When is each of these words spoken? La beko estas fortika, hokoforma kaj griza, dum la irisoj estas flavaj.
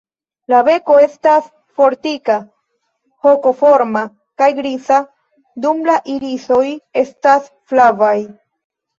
La 0.51 0.59
beko 0.67 0.93
estas 1.07 1.49
fortika, 1.81 2.37
hokoforma 3.27 4.01
kaj 4.43 4.47
griza, 4.59 4.97
dum 5.65 5.83
la 5.89 5.99
irisoj 6.15 6.63
estas 7.03 7.51
flavaj. 7.73 8.15